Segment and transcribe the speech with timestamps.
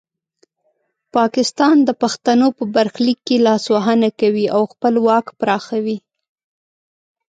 [1.15, 5.97] پاکستان د پښتنو په برخلیک کې لاسوهنه کوي او خپل واک پراخوي.